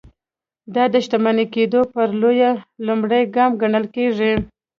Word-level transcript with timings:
دا 0.73 0.83
د 0.93 0.95
شتمن 1.05 1.37
کېدو 1.55 1.81
پر 1.93 2.07
لور 2.21 2.35
لومړی 2.85 3.21
ګام 3.35 3.51
ګڼل 3.61 3.85
کېږي. 3.95 4.33